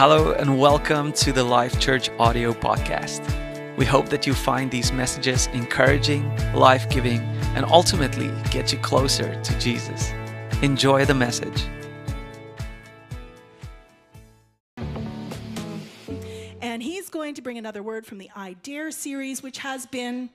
[0.00, 3.20] Hello, and welcome to the Life Church audio podcast.
[3.76, 7.20] We hope that you find these messages encouraging, life giving,
[7.54, 10.10] and ultimately get you closer to Jesus.
[10.62, 11.66] Enjoy the message.
[16.62, 20.30] And he's going to bring another word from the I Dare series, which has been.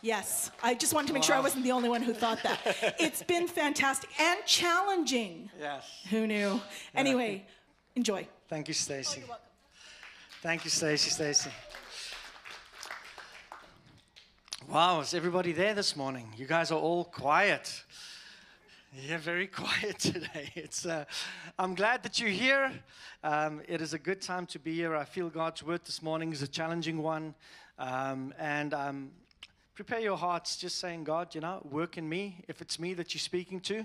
[0.00, 2.60] Yes, I just wanted to make sure I wasn't the only one who thought that.
[3.00, 5.50] it's been fantastic and challenging.
[5.58, 5.84] Yes.
[6.10, 6.60] Who knew?
[6.94, 7.46] Anyway,
[7.94, 8.26] enjoy.
[8.48, 9.22] Thank you, Stacy.
[10.42, 11.10] Thank you, Stacy.
[11.10, 11.50] Stacy.
[14.68, 16.28] Wow, is everybody there this morning?
[16.36, 17.84] You guys are all quiet.
[18.94, 20.50] Yeah, very quiet today.
[20.54, 20.86] It's.
[20.86, 21.04] Uh,
[21.58, 22.72] I'm glad that you're here.
[23.24, 24.94] Um, it is a good time to be here.
[24.94, 27.34] I feel God's word this morning is a challenging one,
[27.78, 29.10] um, and um,
[29.74, 30.56] prepare your hearts.
[30.56, 32.44] Just saying, God, you know, work in me.
[32.48, 33.84] If it's me that you're speaking to,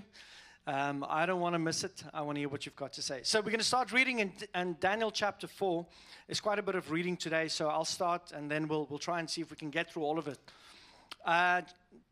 [0.66, 2.02] um, I don't want to miss it.
[2.12, 3.20] I want to hear what you've got to say.
[3.22, 5.86] So we're going to start reading in, in Daniel chapter four.
[6.26, 9.20] There's quite a bit of reading today, so I'll start, and then we'll we'll try
[9.20, 10.38] and see if we can get through all of it.
[11.24, 11.62] Uh,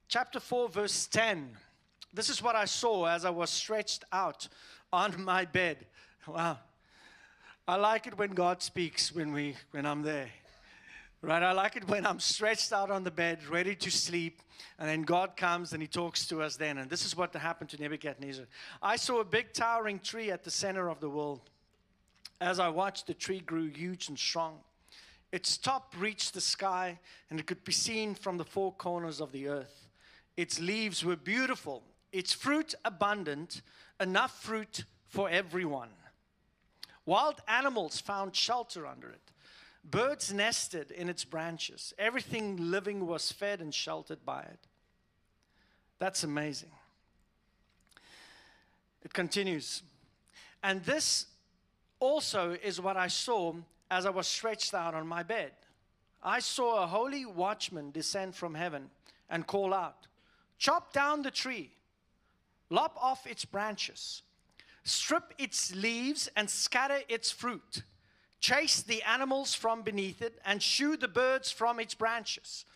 [0.08, 1.56] chapter 4, verse 10.
[2.12, 4.48] This is what I saw as I was stretched out
[4.92, 5.86] on my bed.
[6.26, 6.58] Wow.
[7.68, 10.30] I like it when God speaks when, we, when I'm there.
[11.24, 11.42] Right?
[11.42, 14.42] I like it when I'm stretched out on the bed, ready to sleep,
[14.78, 16.76] and then God comes and He talks to us then.
[16.76, 18.44] And this is what happened to Nebuchadnezzar.
[18.82, 21.40] I saw a big towering tree at the center of the world.
[22.42, 24.58] As I watched, the tree grew huge and strong.
[25.32, 26.98] Its top reached the sky,
[27.30, 29.88] and it could be seen from the four corners of the earth.
[30.36, 33.62] Its leaves were beautiful, its fruit abundant,
[33.98, 35.88] enough fruit for everyone.
[37.06, 39.30] Wild animals found shelter under it.
[39.84, 41.92] Birds nested in its branches.
[41.98, 44.58] Everything living was fed and sheltered by it.
[45.98, 46.70] That's amazing.
[49.04, 49.82] It continues.
[50.62, 51.26] And this
[52.00, 53.54] also is what I saw
[53.90, 55.52] as I was stretched out on my bed.
[56.22, 58.90] I saw a holy watchman descend from heaven
[59.28, 60.06] and call out,
[60.58, 61.70] Chop down the tree,
[62.70, 64.22] lop off its branches,
[64.84, 67.82] strip its leaves, and scatter its fruit.
[68.44, 72.66] Chase the animals from beneath it, and shoo the birds from its branches.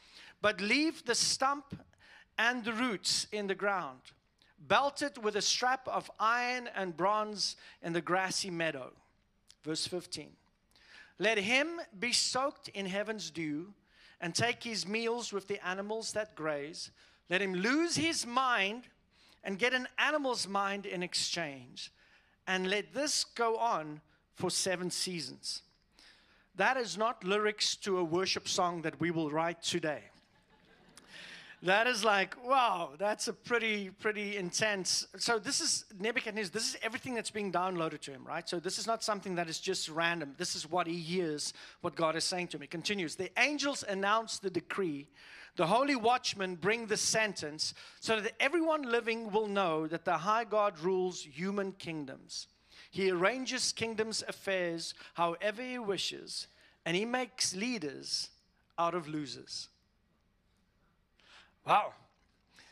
[0.40, 1.78] But leave the stump
[2.38, 4.00] and the roots in the ground.
[4.58, 8.92] Belt it with a strap of iron and bronze in the grassy meadow.
[9.62, 10.30] Verse 15.
[11.18, 13.74] Let him be soaked in heaven's dew
[14.22, 16.92] and take his meals with the animals that graze.
[17.28, 18.84] Let him lose his mind
[19.44, 21.92] and get an animal's mind in exchange.
[22.46, 24.00] And let this go on
[24.38, 25.62] for seven seasons.
[26.54, 30.02] That is not lyrics to a worship song that we will write today.
[31.64, 35.08] That is like, wow, that's a pretty, pretty intense.
[35.18, 38.48] So, this is Nebuchadnezzar, this is everything that's being downloaded to him, right?
[38.48, 40.34] So, this is not something that is just random.
[40.38, 42.60] This is what he hears, what God is saying to him.
[42.60, 45.08] He continues The angels announce the decree,
[45.56, 50.44] the holy watchmen bring the sentence, so that everyone living will know that the high
[50.44, 52.46] God rules human kingdoms.
[52.90, 56.46] He arranges kingdoms' affairs however he wishes,
[56.84, 58.30] and he makes leaders
[58.78, 59.68] out of losers.
[61.66, 61.92] Wow.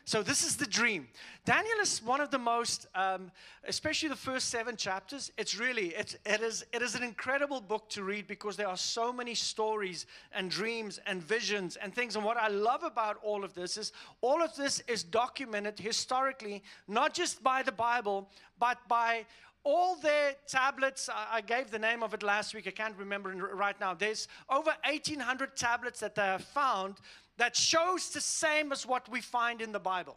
[0.06, 1.08] So this is the dream.
[1.44, 3.32] Daniel is one of the most, um,
[3.66, 5.32] especially the first seven chapters.
[5.36, 8.76] It's really, it's, it, is, it is an incredible book to read because there are
[8.76, 12.14] so many stories and dreams and visions and things.
[12.14, 13.90] And what I love about all of this is
[14.20, 19.26] all of this is documented historically, not just by the Bible, but by
[19.66, 21.10] all their tablets.
[21.12, 22.68] I gave the name of it last week.
[22.68, 23.94] I can't remember right now.
[23.94, 26.98] There's over 1,800 tablets that they have found
[27.36, 30.16] that shows the same as what we find in the Bible.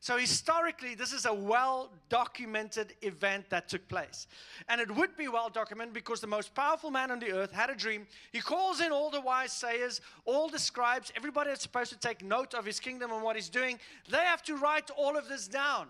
[0.00, 4.26] So, historically, this is a well documented event that took place.
[4.68, 7.70] And it would be well documented because the most powerful man on the earth had
[7.70, 8.06] a dream.
[8.32, 12.24] He calls in all the wise sayers, all the scribes, everybody that's supposed to take
[12.24, 13.78] note of his kingdom and what he's doing.
[14.10, 15.88] They have to write all of this down.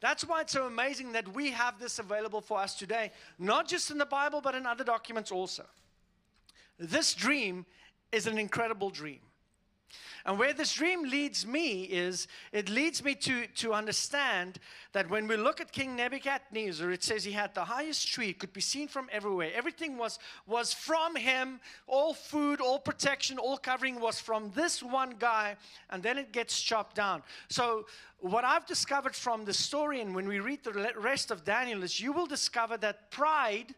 [0.00, 3.90] That's why it's so amazing that we have this available for us today, not just
[3.90, 5.64] in the Bible, but in other documents also.
[6.78, 7.64] This dream
[8.12, 9.20] is an incredible dream.
[10.26, 14.58] And where this dream leads me is it leads me to, to understand
[14.92, 18.52] that when we look at King Nebuchadnezzar, it says he had the highest tree, could
[18.54, 19.50] be seen from everywhere.
[19.54, 21.60] Everything was, was from him.
[21.86, 25.56] All food, all protection, all covering was from this one guy,
[25.90, 27.22] and then it gets chopped down.
[27.48, 27.86] So,
[28.20, 32.00] what I've discovered from the story, and when we read the rest of Daniel, is
[32.00, 33.74] you will discover that pride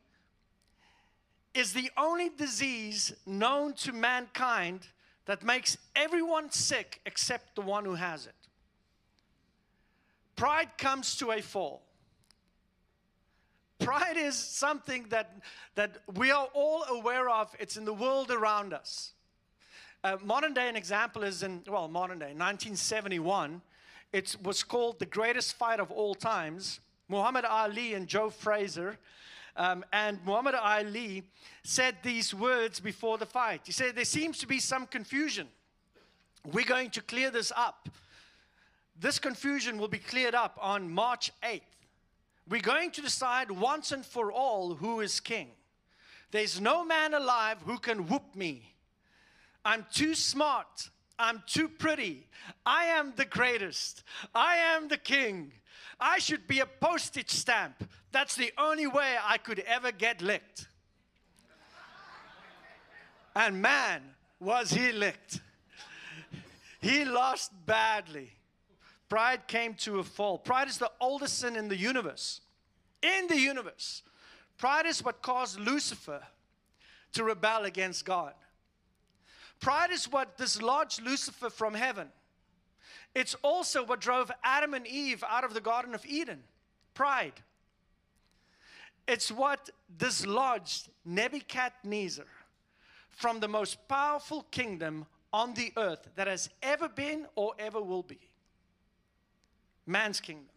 [1.53, 4.87] is the only disease known to mankind
[5.27, 8.35] that makes everyone sick except the one who has it.
[10.37, 11.83] Pride comes to a fall.
[13.79, 15.37] pride is something that,
[15.75, 19.13] that we are all aware of, it's in the world around us.
[20.03, 23.61] Uh, modern day, an example is in, well, modern day, 1971.
[24.13, 26.81] It was called the greatest fight of all times.
[27.09, 28.99] Muhammad Ali and Joe Frazier.
[29.57, 31.25] Um, and Muhammad Ali
[31.63, 33.63] said these words before the fight.
[33.65, 35.49] He said, There seems to be some confusion.
[36.53, 37.89] We're going to clear this up.
[38.99, 41.63] This confusion will be cleared up on March 8th.
[42.49, 45.49] We're going to decide once and for all who is king.
[46.31, 48.75] There's no man alive who can whoop me.
[49.65, 50.91] I'm too smart.
[51.19, 52.27] I'm too pretty.
[52.65, 54.03] I am the greatest.
[54.35, 55.53] I am the king.
[55.99, 57.89] I should be a postage stamp.
[58.13, 60.69] That's the only way I could ever get licked.
[63.35, 64.03] And man,
[64.41, 65.41] was he licked.
[66.81, 68.33] He lost badly.
[69.09, 70.39] Pride came to a fall.
[70.39, 72.41] Pride is the oldest sin in the universe.
[73.03, 74.03] In the universe.
[74.59, 76.23] Pride is what caused Lucifer
[77.13, 78.35] to rebel against God.
[79.61, 82.09] Pride is what dislodged Lucifer from heaven.
[83.17, 86.43] It's also what drove Adam and Eve out of the Garden of Eden
[86.93, 87.33] pride.
[89.09, 92.27] It's what dislodged Nebuchadnezzar
[93.09, 98.03] from the most powerful kingdom on the earth that has ever been or ever will
[98.03, 98.19] be
[99.87, 100.51] man's kingdom.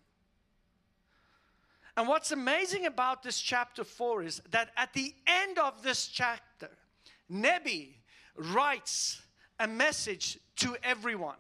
[1.95, 6.71] And what's amazing about this chapter 4 is that at the end of this chapter,
[7.29, 8.01] Nebi
[8.35, 9.21] writes
[9.61, 11.37] a message to everyone.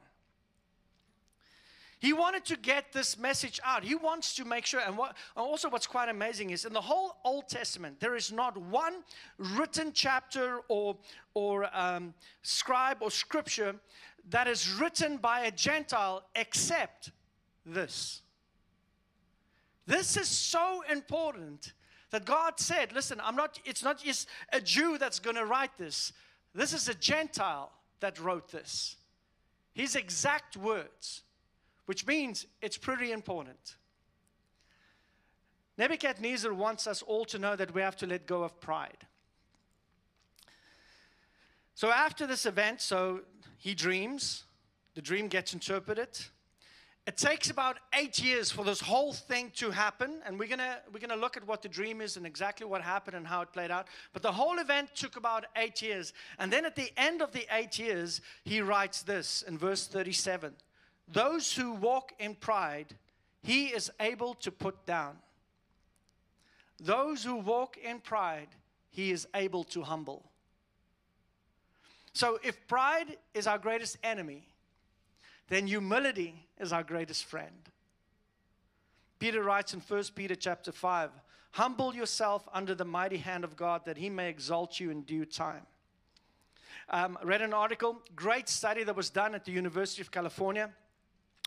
[1.99, 3.83] He wanted to get this message out.
[3.83, 4.79] He wants to make sure.
[4.79, 8.57] And what, also, what's quite amazing is in the whole Old Testament, there is not
[8.57, 9.03] one
[9.37, 10.95] written chapter or,
[11.33, 13.75] or um, scribe or scripture
[14.29, 17.11] that is written by a Gentile except
[17.65, 18.21] this.
[19.85, 21.73] This is so important
[22.11, 25.77] that God said, listen, I'm not, it's not just a Jew that's going to write
[25.77, 26.13] this.
[26.55, 28.95] This is a Gentile that wrote this.
[29.73, 31.23] His exact words,
[31.89, 33.77] which means it's pretty important.
[35.75, 39.07] Nebuchadnezzar wants us all to know that we have to let go of pride.
[41.73, 43.21] So after this event, so
[43.57, 44.43] he dreams,
[44.93, 46.09] the dream gets interpreted.
[47.07, 50.99] It takes about eight years for this whole thing to happen, and we're gonna we're
[50.99, 53.71] gonna look at what the dream is and exactly what happened and how it played
[53.71, 53.87] out.
[54.13, 57.47] But the whole event took about eight years, and then at the end of the
[57.51, 60.53] eight years, he writes this in verse 37:
[61.11, 62.95] "Those who walk in pride,
[63.41, 65.17] he is able to put down.
[66.77, 68.49] Those who walk in pride,
[68.89, 70.31] he is able to humble."
[72.13, 74.47] So, if pride is our greatest enemy,
[75.47, 77.69] then humility is our greatest friend.
[79.19, 81.11] Peter writes in 1 Peter chapter 5
[81.51, 85.25] Humble yourself under the mighty hand of God that he may exalt you in due
[85.25, 85.65] time.
[86.89, 90.71] Um, read an article, great study that was done at the University of California.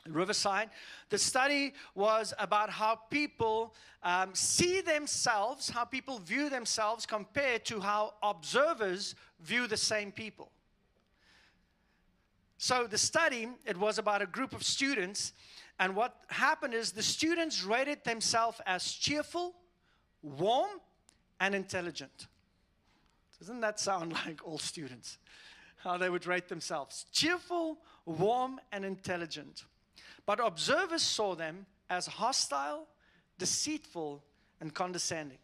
[0.09, 0.71] Riverside.
[1.11, 7.81] The study was about how people um, see themselves, how people view themselves compared to
[7.81, 10.51] how observers view the same people.
[12.59, 15.33] So the study, it was about a group of students,
[15.79, 19.55] and what happened is the students rated themselves as cheerful,
[20.23, 20.71] warm,
[21.41, 22.29] and intelligent.
[23.41, 25.19] Doesn't that sound like all students?
[25.79, 29.65] How they would rate themselves cheerful, warm, and intelligent.
[30.27, 32.87] But observers saw them as hostile,
[33.39, 34.23] deceitful,
[34.61, 35.39] and condescending.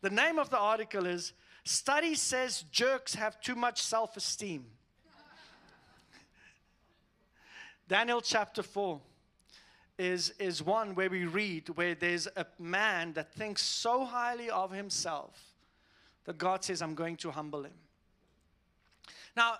[0.00, 1.32] The name of the article is
[1.64, 4.64] Study Says Jerks Have Too Much Self Esteem.
[7.88, 9.00] Daniel chapter 4
[9.98, 14.70] is, is one where we read where there's a man that thinks so highly of
[14.70, 15.54] himself
[16.24, 17.72] that God says, I'm going to humble him.
[19.36, 19.56] Now,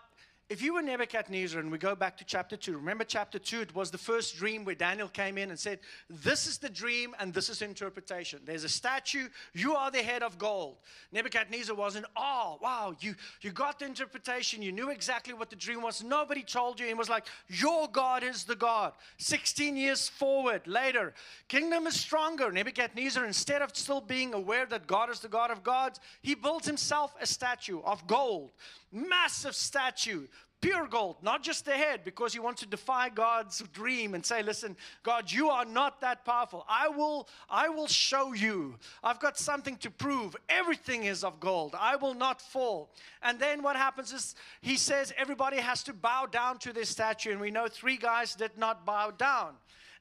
[0.48, 3.74] if you were Nebuchadnezzar and we go back to chapter 2, remember chapter 2, it
[3.74, 7.34] was the first dream where Daniel came in and said, This is the dream and
[7.34, 8.40] this is interpretation.
[8.44, 10.76] There's a statue, you are the head of gold.
[11.10, 12.58] Nebuchadnezzar was in awe.
[12.62, 16.04] Wow, you, you got the interpretation, you knew exactly what the dream was.
[16.04, 16.86] Nobody told you.
[16.86, 18.92] It was like, Your God is the God.
[19.18, 21.12] 16 years forward, later,
[21.48, 22.52] kingdom is stronger.
[22.52, 26.64] Nebuchadnezzar, instead of still being aware that God is the God of gods, he built
[26.64, 28.52] himself a statue of gold
[28.92, 30.26] massive statue,
[30.60, 34.42] pure gold, not just the head, because he wants to defy God's dream and say,
[34.42, 36.64] listen, God, you are not that powerful.
[36.68, 38.76] I will, I will show you.
[39.02, 40.34] I've got something to prove.
[40.48, 41.74] Everything is of gold.
[41.78, 42.90] I will not fall.
[43.22, 47.32] And then what happens is he says everybody has to bow down to this statue.
[47.32, 49.54] And we know three guys did not bow down.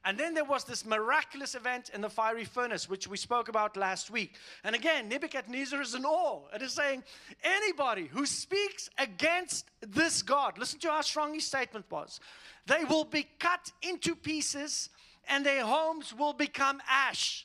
[0.06, 3.76] And then there was this miraculous event in the fiery furnace, which we spoke about
[3.76, 4.36] last week.
[4.62, 6.42] And again, Nebuchadnezzar is in awe.
[6.52, 7.02] and It is saying,
[7.42, 12.20] anybody who speaks against this God, listen to how strong his statement was,
[12.66, 14.90] they will be cut into pieces
[15.28, 17.44] and their homes will become ash.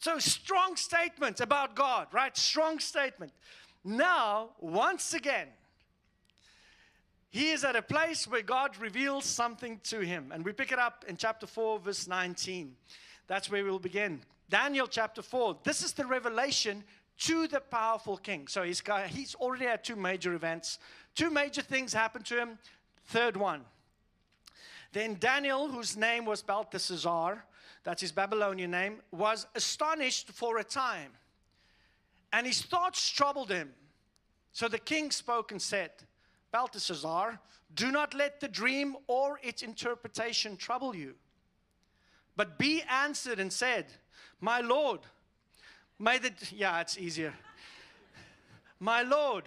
[0.00, 2.36] So, strong statement about God, right?
[2.36, 3.32] Strong statement.
[3.84, 5.46] Now, once again,
[7.30, 10.32] he is at a place where God reveals something to him.
[10.32, 12.74] And we pick it up in chapter 4, verse 19.
[13.28, 14.20] That's where we'll begin.
[14.48, 15.58] Daniel chapter 4.
[15.62, 16.82] This is the revelation
[17.18, 18.48] to the powerful king.
[18.48, 20.80] So he's, got, he's already had two major events.
[21.14, 22.58] Two major things happened to him.
[23.06, 23.64] Third one.
[24.92, 27.44] Then Daniel, whose name was Belteshazzar,
[27.84, 31.12] that's his Babylonian name, was astonished for a time.
[32.32, 33.70] And his thoughts troubled him.
[34.52, 35.90] So the king spoke and said,
[36.52, 37.38] Belteshazzar,
[37.74, 41.14] do not let the dream or its interpretation trouble you.
[42.36, 43.86] But be answered and said,
[44.40, 45.00] My Lord,
[45.98, 47.34] may the, yeah, it's easier.
[48.80, 49.44] My Lord,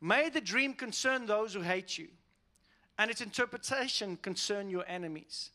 [0.00, 2.08] may the dream concern those who hate you,
[2.98, 5.50] and its interpretation concern your enemies.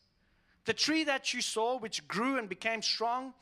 [0.66, 3.34] The tree that you saw, which grew and became strong,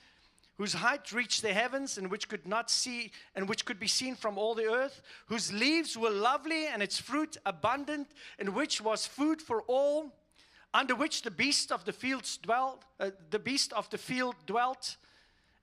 [0.58, 4.16] whose height reached the heavens and which could not see and which could be seen
[4.16, 8.08] from all the earth whose leaves were lovely and its fruit abundant
[8.40, 10.14] and which was food for all
[10.74, 14.98] under which the beast of the fields dwelt uh, the beast of the field dwelt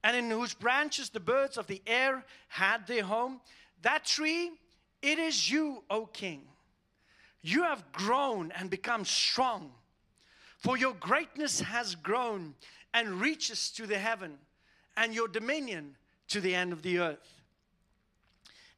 [0.04, 3.40] and in whose branches the birds of the air had their home.
[3.82, 4.50] That tree
[5.00, 6.42] it is you o king.
[7.42, 9.72] You have grown and become strong
[10.62, 12.54] for your greatness has grown
[12.94, 14.38] and reaches to the heaven
[14.96, 15.96] and your dominion
[16.28, 17.42] to the end of the earth.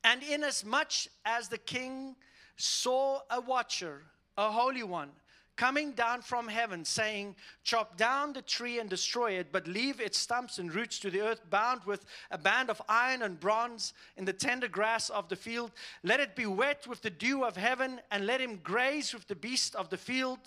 [0.03, 2.17] And inasmuch as the king
[2.57, 4.03] saw a watcher,
[4.37, 5.11] a holy one,
[5.57, 10.19] coming down from heaven, saying, Chop down the tree and destroy it, but leave its
[10.19, 14.25] stumps and roots to the earth, bound with a band of iron and bronze in
[14.25, 15.71] the tender grass of the field.
[16.03, 19.37] Let it be wet with the dew of heaven, and let him graze with the
[19.37, 20.39] beast of the field,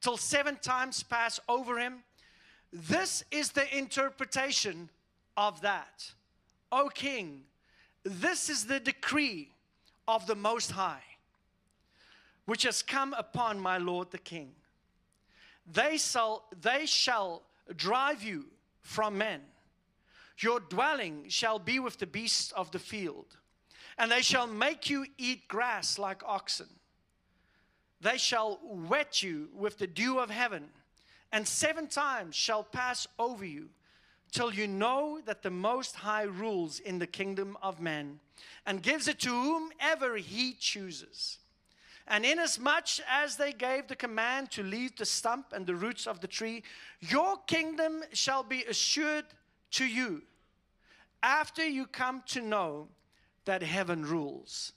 [0.00, 2.02] till seven times pass over him.
[2.72, 4.90] This is the interpretation
[5.36, 6.12] of that.
[6.72, 7.42] O king,
[8.04, 9.50] this is the decree
[10.08, 11.02] of the Most High,
[12.44, 14.52] which has come upon my Lord the king.
[15.70, 17.42] They shall, they shall
[17.76, 18.46] drive you
[18.82, 19.40] from men.
[20.38, 23.36] Your dwelling shall be with the beasts of the field,
[23.98, 26.68] and they shall make you eat grass like oxen.
[28.00, 30.68] They shall wet you with the dew of heaven,
[31.32, 33.70] and seven times shall pass over you
[34.36, 38.20] till you know that the Most High rules in the kingdom of men
[38.66, 41.38] and gives it to whomever he chooses.
[42.06, 46.20] And inasmuch as they gave the command to leave the stump and the roots of
[46.20, 46.64] the tree,
[47.00, 49.24] your kingdom shall be assured
[49.70, 50.20] to you
[51.22, 52.88] after you come to know
[53.46, 54.72] that heaven rules.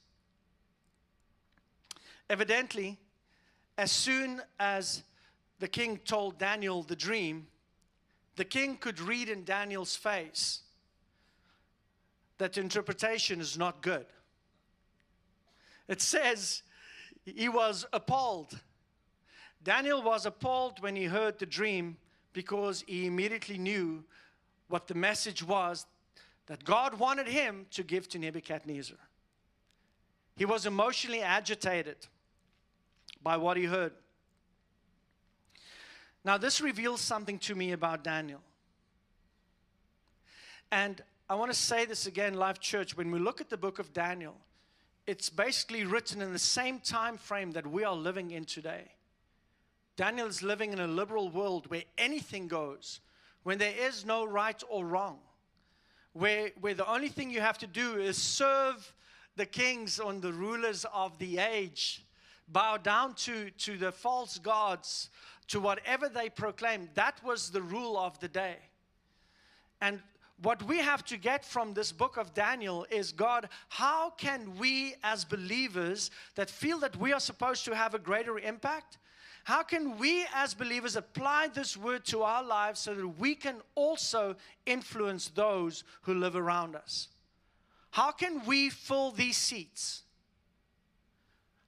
[2.30, 2.98] Evidently,
[3.78, 5.04] as soon as
[5.60, 7.48] the king told Daniel the dream,
[8.40, 10.62] the king could read in Daniel's face
[12.38, 14.06] that the interpretation is not good.
[15.90, 16.64] It says
[17.26, 18.58] he was appalled.
[19.62, 21.98] Daniel was appalled when he heard the dream
[22.32, 24.06] because he immediately knew
[24.70, 25.86] what the message was
[26.46, 28.96] that God wanted him to give to Nebuchadnezzar.
[30.38, 32.08] He was emotionally agitated
[33.22, 33.92] by what he heard.
[36.26, 38.42] Now, this reveals something to me about Daniel.
[40.72, 42.98] And I want to say this again, Life Church.
[42.98, 44.36] When we look at the book of Daniel,
[45.08, 48.92] it's basically written in the same time frame that we are living in today.
[49.96, 53.00] Daniel is living in a liberal world where anything goes,
[53.44, 55.20] when there is no right or wrong,
[56.14, 58.94] where, where the only thing you have to do is serve
[59.36, 62.06] the kings and the rulers of the age,
[62.48, 65.10] bow down to, to the false gods
[65.50, 66.90] to whatever they proclaimed.
[66.94, 68.58] That was the rule of the day.
[69.82, 70.02] And
[70.42, 74.96] what we have to get from this book of Daniel is God, how can we
[75.04, 78.98] as believers that feel that we are supposed to have a greater impact?
[79.44, 83.56] How can we as believers apply this word to our lives so that we can
[83.76, 87.08] also influence those who live around us?
[87.92, 90.04] How can we fill these seats?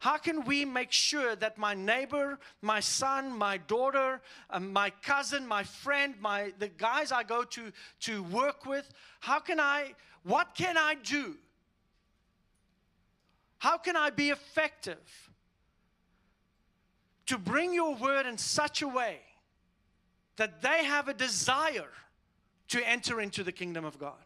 [0.01, 5.48] How can we make sure that my neighbor, my son, my daughter, uh, my cousin,
[5.48, 8.89] my friend, my the guys I go to to work with,
[9.20, 9.93] how can I
[10.24, 11.36] what can I do?
[13.60, 15.29] How can I be effective
[17.27, 19.20] to bring your word in such a way
[20.38, 21.93] that they have a desire
[22.70, 24.25] to enter into the kingdom of God.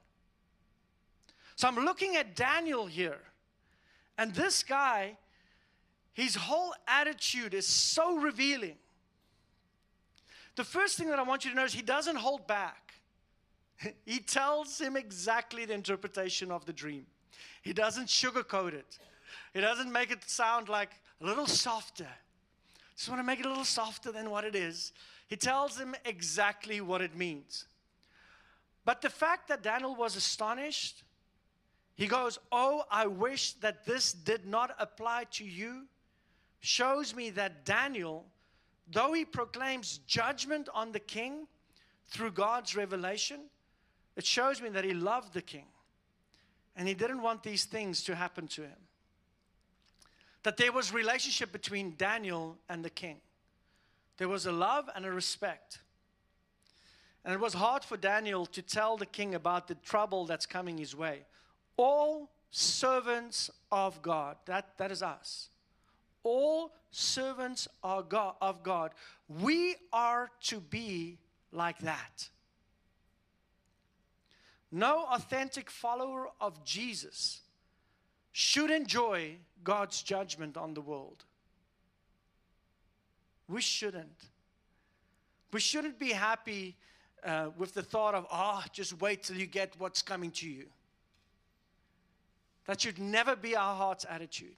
[1.57, 3.19] So I'm looking at Daniel here,
[4.17, 5.17] and this guy,
[6.15, 8.77] his whole attitude is so revealing.
[10.55, 12.93] The first thing that I want you to know is he doesn't hold back.
[14.05, 17.05] He tells him exactly the interpretation of the dream.
[17.61, 18.97] He doesn't sugarcoat it.
[19.53, 20.91] He doesn't make it sound like
[21.21, 22.07] a little softer.
[22.95, 24.93] Just want to make it a little softer than what it is.
[25.27, 27.65] He tells him exactly what it means.
[28.85, 31.03] But the fact that Daniel was astonished,
[31.95, 35.87] he goes, Oh, I wish that this did not apply to you,
[36.65, 38.25] shows me that Daniel,
[38.91, 41.47] though he proclaims judgment on the king
[42.07, 43.41] through God's revelation,
[44.15, 45.65] it shows me that he loved the king
[46.75, 48.77] and he didn't want these things to happen to him.
[50.43, 53.17] That there was relationship between Daniel and the king.
[54.17, 55.79] There was a love and a respect.
[57.23, 60.77] And it was hard for Daniel to tell the king about the trouble that's coming
[60.77, 61.25] his way.
[61.77, 65.49] All servants of God, that, that is us.
[66.25, 68.91] All servants of God, of God,
[69.29, 71.19] we are to be
[71.51, 72.27] like that.
[74.71, 77.41] No authentic follower of Jesus
[78.31, 81.23] should enjoy God's judgment on the world.
[83.47, 84.25] We shouldn't.
[85.53, 86.75] We shouldn't be happy
[87.23, 90.65] uh, with the thought of, oh, just wait till you get what's coming to you.
[92.65, 94.55] That should never be our heart's attitude.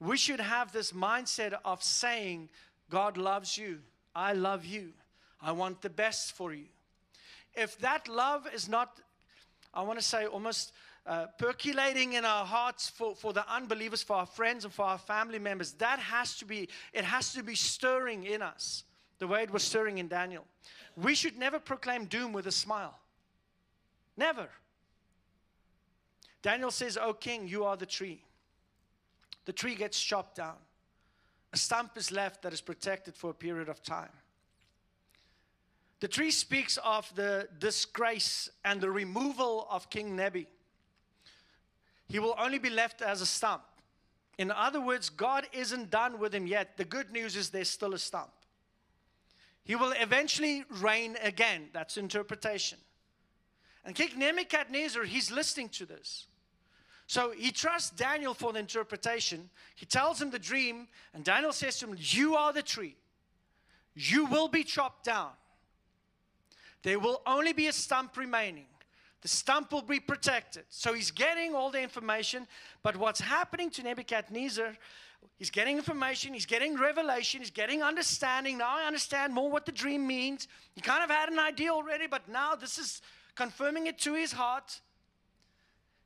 [0.00, 2.48] We should have this mindset of saying,
[2.88, 3.80] God loves you.
[4.14, 4.92] I love you.
[5.40, 6.66] I want the best for you.
[7.54, 9.00] If that love is not,
[9.74, 10.72] I want to say, almost
[11.06, 14.98] uh, percolating in our hearts for, for the unbelievers, for our friends, and for our
[14.98, 18.84] family members, that has to be, it has to be stirring in us
[19.18, 20.46] the way it was stirring in Daniel.
[20.96, 22.98] We should never proclaim doom with a smile.
[24.16, 24.48] Never.
[26.42, 28.22] Daniel says, O king, you are the tree.
[29.44, 30.56] The tree gets chopped down.
[31.52, 34.12] A stump is left that is protected for a period of time.
[36.00, 40.46] The tree speaks of the disgrace and the removal of King Nebi.
[42.08, 43.62] He will only be left as a stump.
[44.38, 46.76] In other words, God isn't done with him yet.
[46.78, 48.30] The good news is there's still a stump.
[49.64, 51.68] He will eventually reign again.
[51.72, 52.78] That's interpretation.
[53.84, 56.26] And King Nebuchadnezzar, he's listening to this.
[57.10, 59.50] So he trusts Daniel for the interpretation.
[59.74, 62.94] He tells him the dream, and Daniel says to him, You are the tree.
[63.96, 65.30] You will be chopped down.
[66.84, 68.66] There will only be a stump remaining.
[69.22, 70.66] The stump will be protected.
[70.68, 72.46] So he's getting all the information.
[72.84, 74.76] But what's happening to Nebuchadnezzar,
[75.36, 78.56] he's getting information, he's getting revelation, he's getting understanding.
[78.56, 80.46] Now I understand more what the dream means.
[80.76, 83.02] He kind of had an idea already, but now this is
[83.34, 84.80] confirming it to his heart.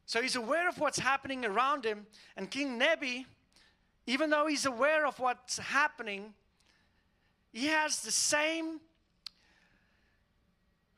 [0.06, 2.06] So he's aware of what's happening around him.
[2.36, 3.26] And King Nebi,
[4.06, 6.34] even though he's aware of what's happening,
[7.52, 8.80] he has the same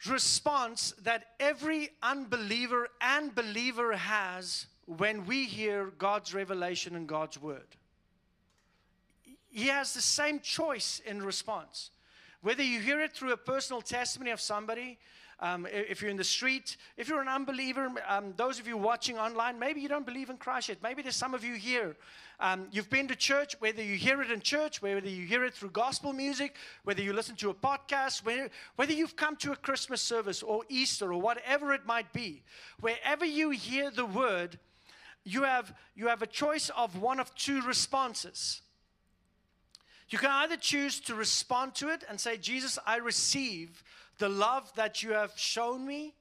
[0.09, 7.77] response that every unbeliever and believer has when we hear God's revelation and God's word.
[9.51, 11.91] He has the same choice in response.
[12.43, 14.99] Whether you hear it through a personal testimony of somebody,
[15.41, 19.19] um, if you're in the street, if you're an unbeliever, um, those of you watching
[19.19, 20.79] online, maybe you don't believe in Christ yet.
[20.83, 21.95] Maybe there's some of you here.
[22.41, 25.53] Um, you've been to church, whether you hear it in church, whether you hear it
[25.53, 29.57] through gospel music, whether you listen to a podcast, whether, whether you've come to a
[29.57, 32.43] Christmas service or Easter or whatever it might be.
[32.81, 34.59] Wherever you hear the word,
[35.25, 38.63] you have, you have a choice of one of two responses.
[40.09, 43.83] You can either choose to respond to it and say, Jesus, I receive
[44.19, 46.15] the love that you have shown me,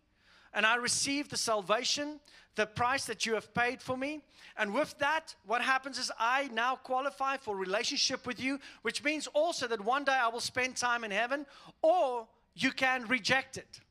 [0.54, 2.20] and I receive the salvation,
[2.56, 4.22] the price that you have paid for me.
[4.58, 9.28] And with that, what happens is I now qualify for relationship with you, which means
[9.28, 11.46] also that one day I will spend time in heaven,
[11.82, 13.82] or you can reject it.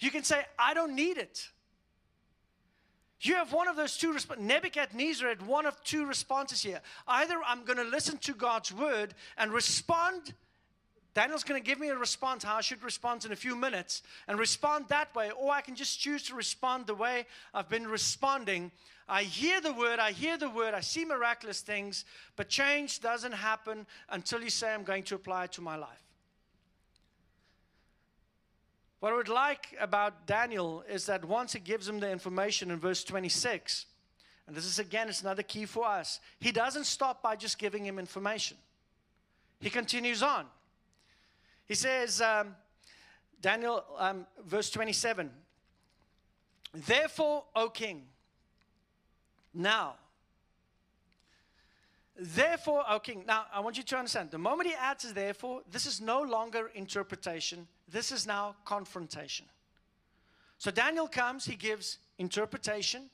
[0.00, 1.48] You can say, I don't need it.
[3.20, 4.44] You have one of those two responses.
[4.44, 6.80] Nebuchadnezzar had one of two responses here.
[7.06, 10.34] Either I'm going to listen to God's word and respond
[11.14, 14.02] Daniel's going to give me a response, how I should respond in a few minutes,
[14.26, 15.30] and respond that way.
[15.30, 18.72] Or I can just choose to respond the way I've been responding.
[19.08, 23.32] I hear the word, I hear the word, I see miraculous things, but change doesn't
[23.32, 26.02] happen until you say, I'm going to apply it to my life.
[28.98, 32.78] What I would like about Daniel is that once he gives him the information in
[32.78, 33.84] verse 26,
[34.46, 37.84] and this is again, it's another key for us, he doesn't stop by just giving
[37.84, 38.56] him information.
[39.60, 40.46] He continues on.
[41.66, 42.54] He says, um,
[43.40, 45.30] Daniel, um, verse 27
[46.72, 48.02] Therefore, O king,
[49.52, 49.94] now,
[52.16, 55.86] therefore, O king, now I want you to understand the moment he adds therefore, this
[55.86, 59.46] is no longer interpretation, this is now confrontation.
[60.58, 63.10] So Daniel comes, he gives interpretation,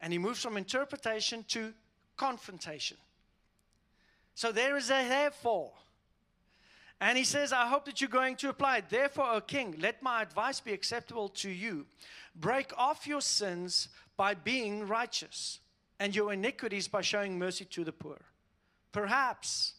[0.00, 1.72] and he moves from interpretation to
[2.16, 2.96] confrontation.
[4.34, 5.72] So there is a therefore.
[7.02, 8.84] And he says, I hope that you're going to apply it.
[8.88, 11.84] Therefore, O king, let my advice be acceptable to you.
[12.36, 15.58] Break off your sins by being righteous,
[15.98, 18.20] and your iniquities by showing mercy to the poor.
[18.92, 19.72] Perhaps,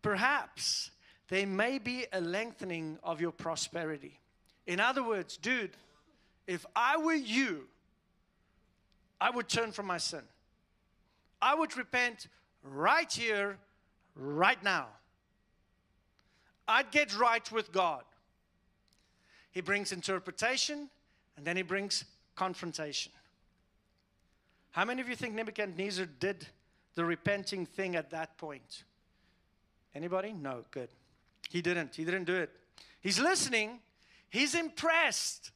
[0.00, 0.92] perhaps
[1.26, 4.20] there may be a lengthening of your prosperity.
[4.64, 5.72] In other words, dude,
[6.46, 7.66] if I were you,
[9.20, 10.22] I would turn from my sin.
[11.42, 12.28] I would repent
[12.62, 13.58] right here,
[14.14, 14.86] right now.
[16.68, 18.04] I'd get right with God.
[19.50, 20.90] He brings interpretation
[21.36, 22.04] and then he brings
[22.36, 23.12] confrontation.
[24.70, 26.46] How many of you think Nebuchadnezzar did
[26.94, 28.84] the repenting thing at that point?
[29.94, 30.32] Anybody?
[30.32, 30.90] No, good.
[31.48, 31.96] He didn't.
[31.96, 32.50] He didn't do it.
[33.00, 33.80] He's listening,
[34.28, 35.50] he's impressed,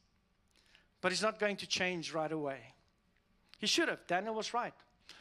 [1.01, 2.61] but he's not going to change right away.
[3.59, 4.07] He should have.
[4.07, 4.75] Daniel was right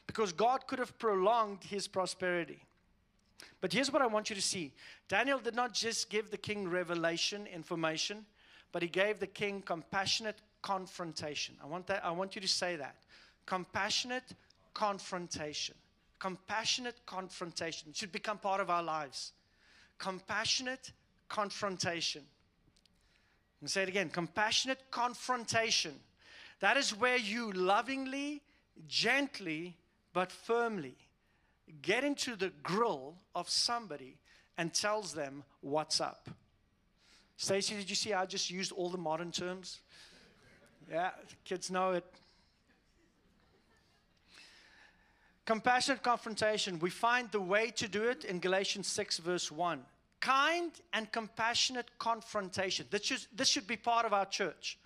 [0.08, 2.64] because God could have prolonged his prosperity.
[3.62, 4.74] But here's what I want you to see
[5.08, 8.26] Daniel did not just give the king revelation information,
[8.72, 11.56] but he gave the king compassionate confrontation.
[11.64, 12.96] I want, that, I want you to say that.
[13.46, 14.34] Compassionate
[14.74, 15.76] confrontation.
[16.20, 19.34] Compassionate confrontation it should become part of our lives.
[19.98, 20.92] Compassionate
[21.30, 22.24] confrontation.
[23.60, 25.94] And say it again compassionate confrontation.
[26.60, 28.42] That is where you lovingly,
[28.88, 29.78] gently,
[30.14, 30.96] but firmly
[31.82, 34.18] get into the grill of somebody
[34.58, 36.30] and tells them what's up.
[37.38, 39.80] Stacy, did you see I just used all the modern terms?
[40.92, 41.12] Yeah,
[41.44, 42.06] kids know it.
[45.46, 46.80] Compassionate confrontation.
[46.80, 49.84] We find the way to do it in Galatians 6, verse 1.
[50.20, 52.86] Kind and compassionate confrontation.
[52.92, 54.78] This should, this should be part of our church.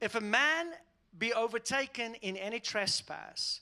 [0.00, 0.68] If a man
[1.18, 3.60] be overtaken in any trespass,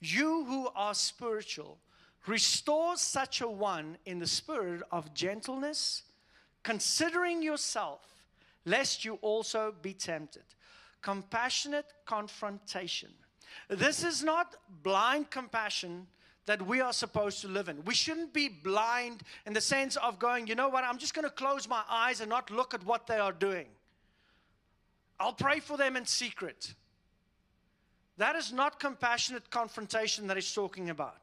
[0.00, 1.78] you who are spiritual,
[2.26, 6.02] restore such a one in the spirit of gentleness,
[6.62, 8.00] considering yourself,
[8.64, 10.44] lest you also be tempted.
[11.02, 13.10] Compassionate confrontation.
[13.68, 16.06] This is not blind compassion
[16.46, 17.84] that we are supposed to live in.
[17.84, 21.24] We shouldn't be blind in the sense of going, you know what, I'm just going
[21.24, 23.66] to close my eyes and not look at what they are doing.
[25.18, 26.74] I'll pray for them in secret.
[28.18, 31.16] That is not compassionate confrontation that he's talking about.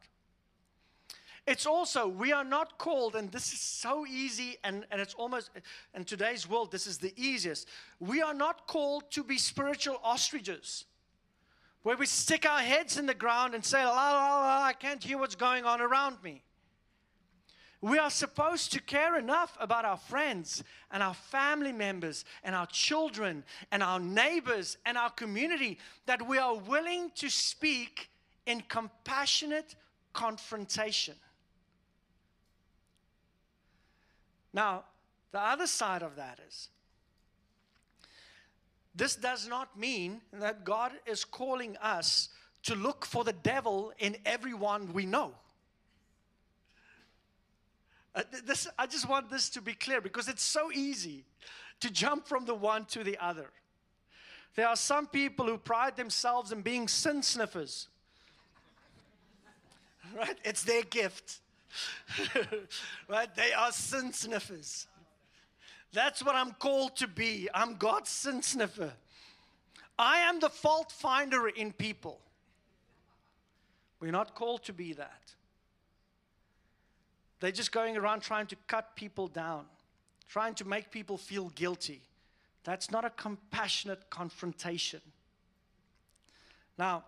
[1.48, 5.50] It's also, we are not called, and this is so easy, and, and it's almost,
[5.96, 7.68] in today's world, this is the easiest.
[8.00, 10.86] We are not called to be spiritual ostriches,
[11.82, 15.04] where we stick our heads in the ground and say, la, la, la, I can't
[15.04, 16.44] hear what's going on around me.
[17.82, 22.68] We are supposed to care enough about our friends and our family members and our
[22.68, 28.12] children and our neighbors and our community that we are willing to speak
[28.46, 29.76] in compassionate
[30.14, 31.16] confrontation.
[34.54, 34.84] Now,
[35.32, 36.70] the other side of that is
[38.94, 42.30] this does not mean that God is calling us
[42.64, 45.34] to look for the devil in everyone we know.
[48.14, 51.24] Uh, this, I just want this to be clear because it's so easy
[51.80, 53.50] to jump from the one to the other.
[54.56, 57.88] There are some people who pride themselves in being sin sniffers.
[60.14, 60.38] Right?
[60.44, 61.40] It's their gift.
[63.08, 63.34] right?
[63.36, 64.88] They are sin sniffers.
[65.94, 67.50] That's what I'm called to be.
[67.54, 68.94] I'm God's sin sniffer.
[70.00, 72.20] I am the fault finder in people.
[74.00, 75.34] We're not called to be that.
[77.40, 79.66] They're just going around trying to cut people down,
[80.28, 82.02] trying to make people feel guilty.
[82.64, 85.02] That's not a compassionate confrontation.
[86.78, 87.04] Now,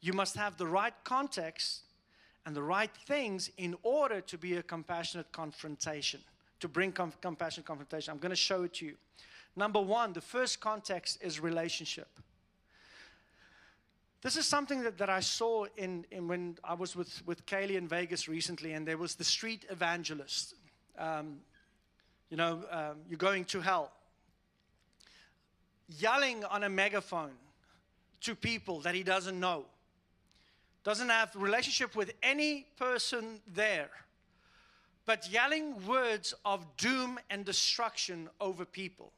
[0.00, 1.83] you must have the right context
[2.46, 6.20] and the right things in order to be a compassionate confrontation,
[6.60, 8.12] to bring com- compassionate confrontation.
[8.12, 8.96] I'm going to show it to you.
[9.56, 12.08] Number one, the first context is relationship.
[14.20, 17.76] This is something that, that I saw in, in when I was with, with Kaylee
[17.76, 20.54] in Vegas recently, and there was the street evangelist.
[20.98, 21.40] Um,
[22.30, 23.92] you know, um, you're going to hell.
[25.88, 27.32] Yelling on a megaphone
[28.22, 29.66] to people that he doesn't know.
[30.84, 33.90] Doesn't have relationship with any person there.
[35.06, 39.12] but yelling words of doom and destruction over people.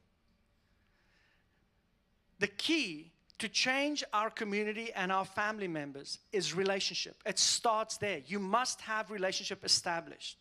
[2.38, 7.16] The key to change our community and our family members is relationship.
[7.24, 8.20] It starts there.
[8.26, 10.38] You must have relationship established.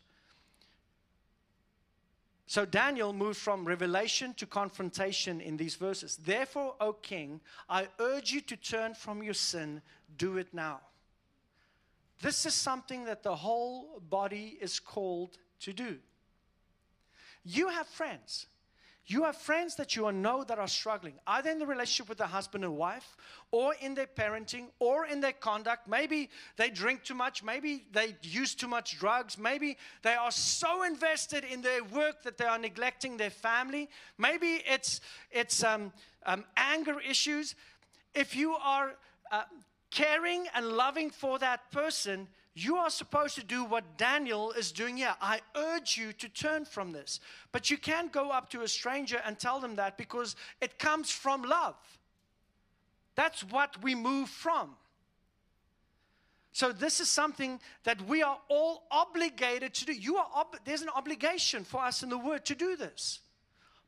[2.48, 6.16] So Daniel moved from revelation to confrontation in these verses.
[6.16, 9.82] Therefore, O king, I urge you to turn from your sin.
[10.16, 10.80] Do it now.
[12.20, 15.98] This is something that the whole body is called to do.
[17.44, 18.46] You have friends.
[19.08, 22.26] You have friends that you know that are struggling, either in the relationship with the
[22.26, 23.16] husband and wife,
[23.52, 25.86] or in their parenting, or in their conduct.
[25.86, 30.82] Maybe they drink too much, maybe they use too much drugs, maybe they are so
[30.82, 33.88] invested in their work that they are neglecting their family.
[34.18, 35.00] Maybe it's
[35.30, 35.92] it's um,
[36.24, 37.54] um, anger issues.
[38.12, 38.96] If you are
[39.30, 39.44] uh,
[39.90, 44.96] caring and loving for that person, you are supposed to do what Daniel is doing
[44.96, 45.14] here.
[45.20, 47.20] I urge you to turn from this.
[47.52, 51.10] But you can't go up to a stranger and tell them that because it comes
[51.10, 51.76] from love.
[53.14, 54.70] That's what we move from.
[56.52, 59.92] So this is something that we are all obligated to do.
[59.92, 63.20] You are ob- there's an obligation for us in the word to do this.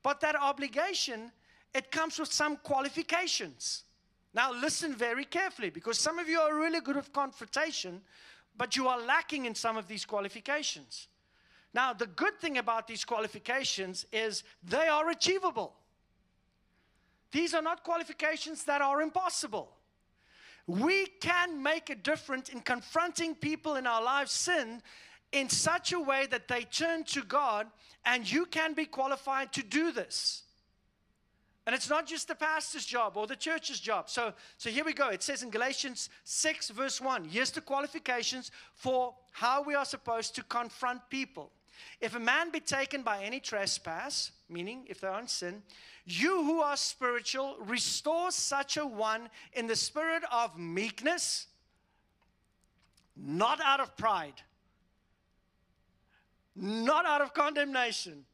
[0.02, 1.32] But that obligation
[1.74, 3.84] it comes with some qualifications.
[4.38, 8.00] Now listen very carefully because some of you are really good with confrontation,
[8.56, 11.08] but you are lacking in some of these qualifications.
[11.74, 15.74] Now, the good thing about these qualifications is they are achievable.
[17.32, 19.72] These are not qualifications that are impossible.
[20.68, 24.82] We can make a difference in confronting people in our lives' sin
[25.32, 27.66] in such a way that they turn to God,
[28.04, 30.44] and you can be qualified to do this.
[31.68, 34.08] And it's not just the pastor's job or the church's job.
[34.08, 35.10] So, so here we go.
[35.10, 40.34] It says in Galatians 6, verse 1 here's the qualifications for how we are supposed
[40.36, 41.50] to confront people.
[42.00, 45.62] If a man be taken by any trespass, meaning if they're in sin,
[46.06, 51.48] you who are spiritual, restore such a one in the spirit of meekness,
[53.14, 54.40] not out of pride,
[56.56, 58.24] not out of condemnation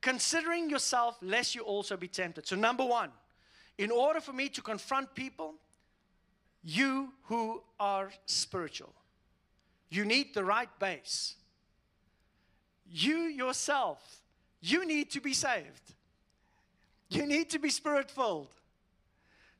[0.00, 2.46] considering yourself, lest you also be tempted.
[2.46, 3.10] So, number one,
[3.76, 5.54] in order for me to confront people,
[6.64, 8.92] you who are spiritual,
[9.90, 11.36] you need the right base.
[12.90, 14.22] You yourself,
[14.60, 15.94] you need to be saved.
[17.10, 18.54] You need to be spirit filled.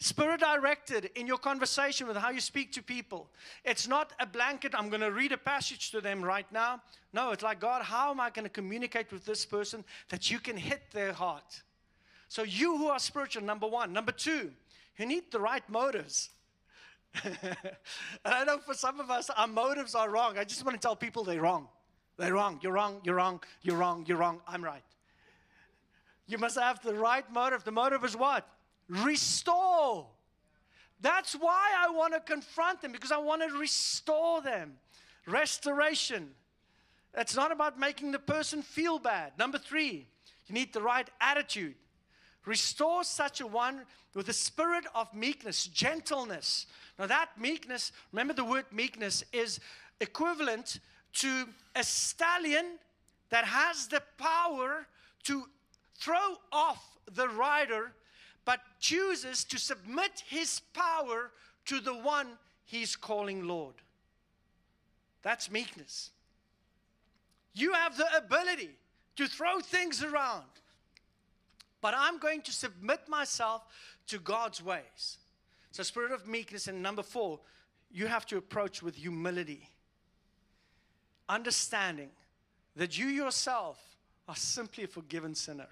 [0.01, 3.29] Spirit directed in your conversation with how you speak to people.
[3.65, 6.81] It's not a blanket, I'm going to read a passage to them right now.
[7.13, 10.39] No, it's like, God, how am I going to communicate with this person that you
[10.39, 11.63] can hit their heart?
[12.29, 13.93] So, you who are spiritual, number one.
[13.93, 14.53] Number two,
[14.99, 16.31] you need the right motives.
[17.25, 17.57] and
[18.25, 20.39] I know for some of us, our motives are wrong.
[20.39, 21.67] I just want to tell people they're wrong.
[22.19, 22.61] They're wrong.
[22.63, 23.01] You're wrong.
[23.03, 23.41] You're wrong.
[23.63, 24.05] You're wrong.
[24.07, 24.41] You're wrong.
[24.47, 24.83] I'm right.
[26.27, 27.65] You must have the right motive.
[27.65, 28.47] The motive is what?
[28.89, 30.07] Restore.
[31.01, 34.75] That's why I want to confront them because I want to restore them.
[35.27, 36.31] Restoration.
[37.17, 39.33] It's not about making the person feel bad.
[39.39, 40.07] Number three,
[40.47, 41.75] you need the right attitude.
[42.45, 43.83] Restore such a one
[44.15, 46.67] with a spirit of meekness, gentleness.
[46.99, 49.61] Now, that meekness, remember the word meekness, is
[50.01, 50.81] equivalent
[51.15, 52.79] to a stallion
[53.31, 54.87] that has the power
[55.25, 55.45] to
[55.99, 57.93] throw off the rider
[58.49, 61.33] but chooses to submit his power
[61.67, 62.27] to the one
[62.65, 63.75] he's calling Lord.
[65.21, 66.13] That's meekness.
[67.53, 68.71] You have the ability
[69.17, 70.47] to throw things around,
[71.83, 73.67] but I'm going to submit myself
[74.07, 75.19] to God's ways.
[75.71, 76.69] So, spirit of meekness.
[76.69, 77.41] And number four,
[77.93, 79.69] you have to approach with humility,
[81.29, 82.09] understanding
[82.77, 83.79] that you yourself
[84.27, 85.69] are simply a forgiven sinner.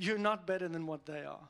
[0.00, 1.46] You're not better than what they are.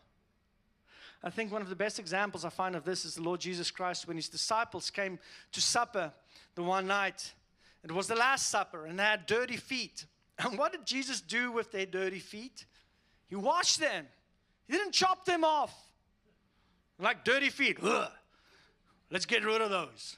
[1.22, 3.70] I think one of the best examples I find of this is the Lord Jesus
[3.70, 5.20] Christ when his disciples came
[5.52, 6.12] to supper
[6.56, 7.32] the one night.
[7.84, 10.04] It was the Last Supper, and they had dirty feet.
[10.42, 12.64] And what did Jesus do with their dirty feet?
[13.28, 14.06] He washed them,
[14.66, 15.74] he didn't chop them off.
[16.98, 18.10] Like dirty feet, Ugh.
[19.10, 20.16] let's get rid of those.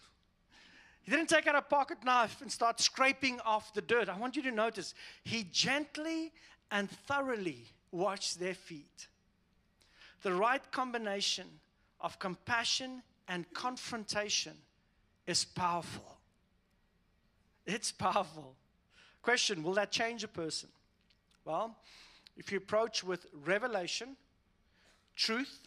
[1.03, 4.09] He didn't take out a pocket knife and start scraping off the dirt.
[4.09, 6.33] I want you to notice, he gently
[6.71, 9.07] and thoroughly wash their feet.
[10.23, 11.47] The right combination
[12.01, 14.55] of compassion and confrontation
[15.27, 16.19] is powerful.
[17.67, 18.57] It's powerful.
[19.23, 20.69] Question Will that change a person?
[21.45, 21.77] Well,
[22.37, 24.17] if you approach with revelation,
[25.15, 25.61] truth,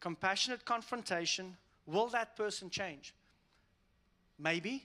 [0.00, 3.14] compassionate confrontation, will that person change?
[4.38, 4.84] Maybe.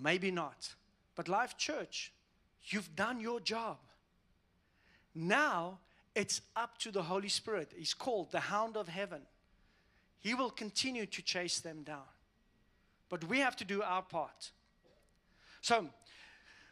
[0.00, 0.74] Maybe not.
[1.16, 2.12] But Life Church,
[2.64, 3.78] you've done your job.
[5.14, 5.78] Now
[6.14, 7.72] it's up to the Holy Spirit.
[7.76, 9.22] He's called the Hound of Heaven.
[10.20, 12.08] He will continue to chase them down.
[13.08, 14.50] But we have to do our part.
[15.62, 15.86] So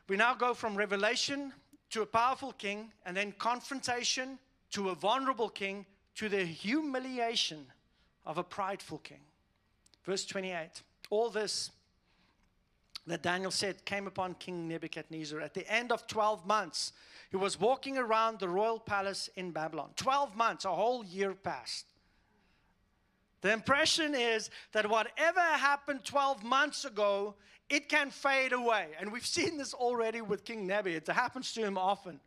[0.09, 1.53] we now go from revelation
[1.90, 4.38] to a powerful king, and then confrontation
[4.72, 7.66] to a vulnerable king, to the humiliation
[8.27, 9.20] of a prideful king.
[10.05, 11.70] Verse 28 All this
[13.09, 16.92] that Daniel said came upon King Nebuchadnezzar at the end of 12 months.
[17.31, 19.90] He was walking around the royal palace in Babylon.
[19.97, 21.87] 12 months, a whole year passed.
[23.40, 27.35] The impression is that whatever happened 12 months ago,
[27.68, 28.88] it can fade away.
[28.99, 30.94] And we've seen this already with King Nebi.
[30.94, 32.21] It happens to him often.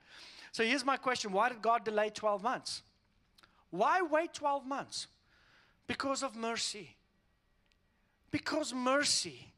[0.52, 2.82] So here's my question Why did God delay 12 months?
[3.72, 5.08] Why wait 12 months?
[5.88, 6.96] Because of mercy.
[8.30, 9.50] Because mercy.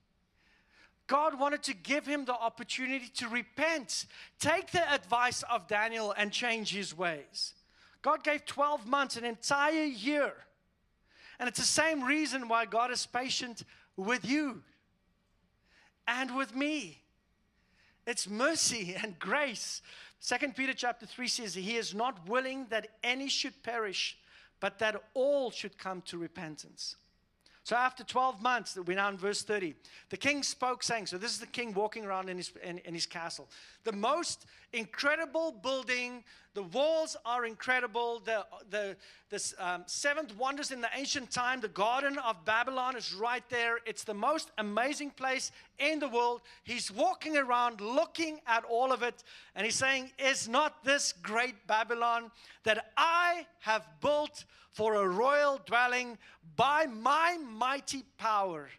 [1.08, 4.06] God wanted to give him the opportunity to repent,
[4.40, 7.54] take the advice of Daniel, and change his ways.
[8.02, 10.34] God gave 12 months, an entire year.
[11.40, 13.64] And it's the same reason why God is patient
[13.98, 14.62] with you
[16.08, 17.02] and with me.
[18.06, 19.82] It's mercy and grace.
[20.20, 24.18] Second Peter chapter 3 says, He is not willing that any should perish,
[24.60, 26.96] but that all should come to repentance.
[27.64, 29.74] So after 12 months, we're now in verse 30.
[30.10, 32.94] The king spoke, saying, So this is the king walking around in his, in, in
[32.94, 33.48] his castle.
[33.86, 36.26] The most incredible building.
[36.56, 38.22] The walls are incredible.
[38.26, 38.98] The, the,
[39.30, 43.80] the um, seventh wonders in the ancient time, the Garden of Babylon, is right there.
[43.86, 46.42] It's the most amazing place in the world.
[46.66, 49.24] He's walking around looking at all of it,
[49.56, 52.30] and he's saying, Is not this great Babylon
[52.66, 54.44] that I have built
[54.74, 56.18] for a royal dwelling
[56.56, 58.70] by my mighty power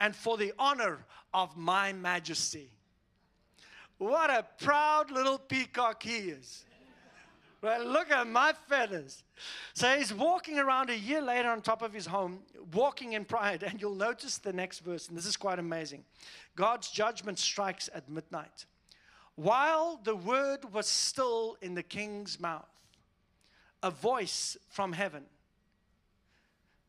[0.00, 2.70] and for the honor of my majesty.
[3.98, 6.64] What a proud little peacock he is.
[7.60, 9.22] Well, look at my feathers.
[9.74, 12.40] So he's walking around a year later on top of his home,
[12.74, 13.62] walking in pride.
[13.62, 16.04] And you'll notice the next verse, and this is quite amazing.
[16.56, 18.66] God's judgment strikes at midnight.
[19.36, 22.68] While the word was still in the king's mouth,
[23.84, 25.24] a voice from heaven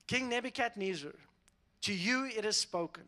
[0.07, 1.13] King Nebuchadnezzar,
[1.81, 3.03] to you it is spoken.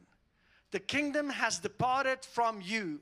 [0.71, 2.99] The kingdom has departed from you,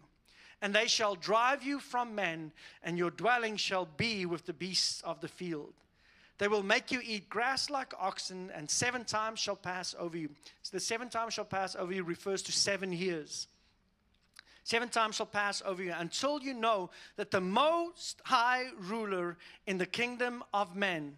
[0.62, 2.52] and they shall drive you from men,
[2.84, 5.74] and your dwelling shall be with the beasts of the field.
[6.38, 10.30] They will make you eat grass like oxen, and seven times shall pass over you.
[10.64, 13.48] So the seven times shall pass over you refers to seven years.
[14.64, 19.78] Seven times shall pass over you until you know that the most high ruler in
[19.78, 21.18] the kingdom of men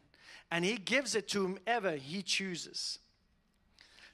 [0.52, 3.00] and he gives it to whomever he chooses.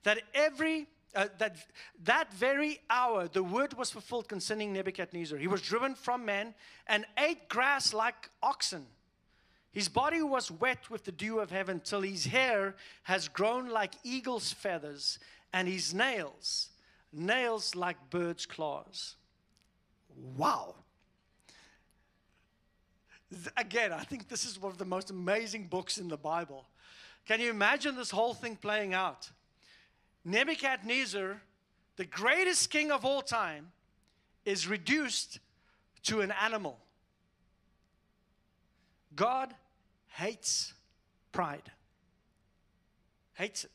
[0.04, 1.58] That every uh, that
[2.06, 5.38] that very hour the word was fulfilled concerning Nebuchadnezzar.
[5.38, 6.54] He was driven from men
[6.88, 8.86] and ate grass like oxen.
[9.72, 13.94] His body was wet with the dew of heaven till his hair has grown like
[14.04, 15.20] eagle's feathers
[15.54, 16.70] and his nails
[17.13, 19.15] nails like bird's claws.
[20.38, 20.76] Wow
[23.58, 26.65] again, I think this is one of the most amazing books in the Bible.
[27.26, 29.30] Can you imagine this whole thing playing out?
[30.26, 31.41] Nebuchadnezzar,
[31.96, 33.72] the greatest king of all time,
[34.46, 35.39] is reduced
[36.04, 36.78] to an animal.
[39.15, 39.54] God
[40.08, 40.74] hates
[41.32, 41.72] pride.
[43.34, 43.72] Hates it.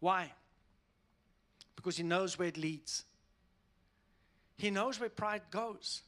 [0.00, 0.32] Why?
[1.76, 3.04] Because he knows where it leads.
[4.56, 6.02] He knows where pride goes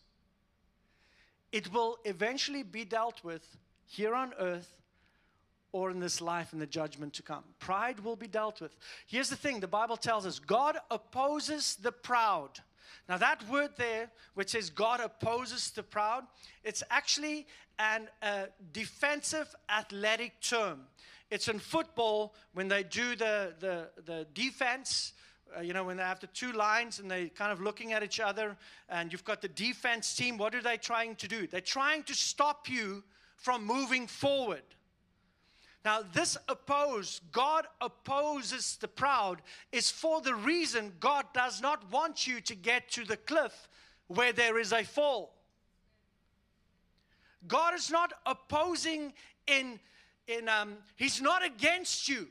[1.53, 4.73] it will eventually be dealt with here on earth
[5.73, 7.45] or in this life in the judgment to come.
[7.59, 8.77] Pride will be dealt with.
[9.07, 12.61] Here's the thing the Bible tells us God opposes the proud.
[13.09, 16.25] Now, that word there, which says God opposes the proud,
[16.65, 17.47] it's actually
[17.79, 20.83] an uh, defensive athletic term.
[21.31, 25.13] It's in football when they do the, the, the defense
[25.57, 28.03] uh, you know, when they have the two lines and they're kind of looking at
[28.03, 28.57] each other,
[28.89, 31.47] and you've got the defense team, what are they trying to do?
[31.47, 33.03] They're trying to stop you
[33.37, 34.63] from moving forward.
[35.85, 39.41] Now, this oppose, God opposes the proud,
[39.73, 43.69] is for the reason God does not want you to get to the cliff
[44.09, 45.35] where there is a fall.
[47.49, 49.15] God is not opposing
[49.47, 49.81] in,
[50.27, 52.29] in um, He's not against you.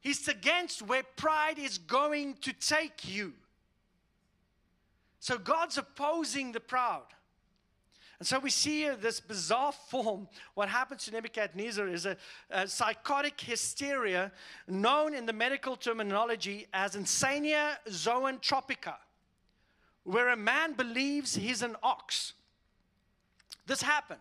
[0.00, 3.34] He's against where pride is going to take you.
[5.18, 7.04] So God's opposing the proud.
[8.18, 10.28] And so we see here this bizarre form.
[10.54, 12.16] What happens to Nebuchadnezzar is a,
[12.50, 14.32] a psychotic hysteria
[14.66, 18.94] known in the medical terminology as insania zoanthropica,
[20.04, 22.34] where a man believes he's an ox.
[23.66, 24.20] This happened.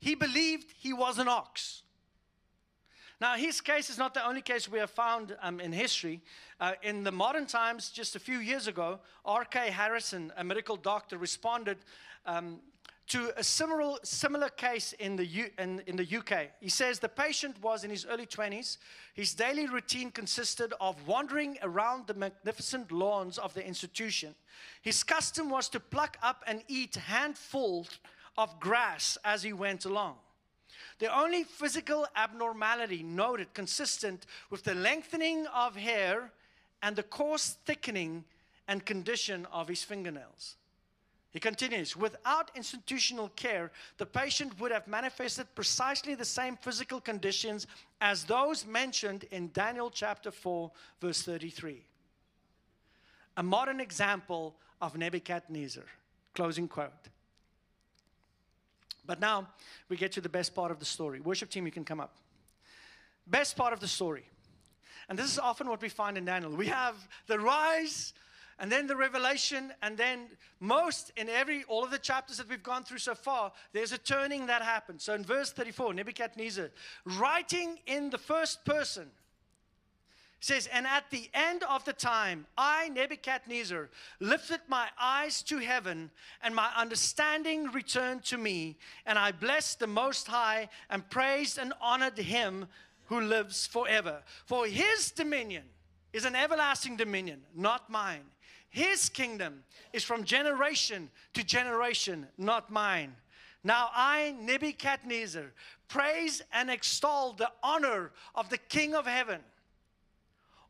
[0.00, 1.82] He believed he was an ox.
[3.20, 6.20] Now, his case is not the only case we have found um, in history.
[6.60, 9.70] Uh, in the modern times, just a few years ago, R.K.
[9.70, 11.78] Harrison, a medical doctor, responded
[12.26, 12.60] um,
[13.08, 16.50] to a similar, similar case in the, U, in, in the UK.
[16.60, 18.76] He says the patient was in his early 20s.
[19.14, 24.36] His daily routine consisted of wandering around the magnificent lawns of the institution.
[24.82, 27.98] His custom was to pluck up and eat handfuls
[28.36, 30.16] of grass as he went along.
[30.98, 36.32] The only physical abnormality noted consistent with the lengthening of hair
[36.82, 38.24] and the coarse thickening
[38.66, 40.56] and condition of his fingernails.
[41.30, 47.66] He continues, without institutional care, the patient would have manifested precisely the same physical conditions
[48.00, 50.70] as those mentioned in Daniel chapter 4,
[51.00, 51.84] verse 33.
[53.36, 55.84] A modern example of Nebuchadnezzar.
[56.34, 57.08] Closing quote.
[59.08, 59.48] But now
[59.88, 61.18] we get to the best part of the story.
[61.18, 62.14] Worship team, you can come up.
[63.26, 64.28] Best part of the story.
[65.08, 66.54] And this is often what we find in Daniel.
[66.54, 66.94] We have
[67.26, 68.12] the rise
[68.58, 70.26] and then the revelation and then
[70.60, 73.98] most in every all of the chapters that we've gone through so far there's a
[73.98, 76.68] turning that happens so in verse 34 nebuchadnezzar
[77.04, 79.06] writing in the first person
[80.40, 83.88] says, And at the end of the time, I, Nebuchadnezzar,
[84.20, 86.10] lifted my eyes to heaven,
[86.42, 91.72] and my understanding returned to me, and I blessed the Most High and praised and
[91.80, 92.66] honored him
[93.06, 94.22] who lives forever.
[94.46, 95.64] For his dominion
[96.12, 98.24] is an everlasting dominion, not mine.
[98.70, 103.14] His kingdom is from generation to generation, not mine.
[103.64, 105.52] Now I, Nebuchadnezzar,
[105.88, 109.40] praise and extol the honor of the King of heaven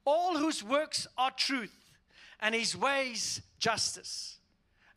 [0.09, 1.77] all whose works are truth,
[2.41, 4.39] and his ways justice.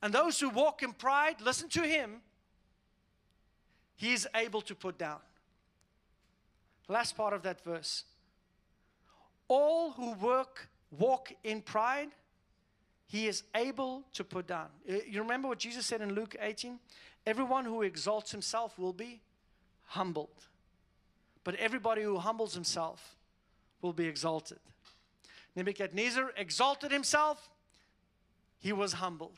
[0.01, 2.21] And those who walk in pride, listen to him,
[3.97, 5.19] he is able to put down.
[6.87, 8.05] Last part of that verse.
[9.49, 12.09] All who work walk in pride,
[13.05, 14.67] he is able to put down.
[14.89, 16.79] Uh, you remember what Jesus said in Luke 18?
[17.25, 19.19] Everyone who exalts himself will be
[19.87, 20.47] humbled.
[21.43, 23.17] But everybody who humbles himself
[23.81, 24.59] will be exalted.
[25.55, 27.49] Nebuchadnezzar exalted himself,
[28.59, 29.37] he was humbled.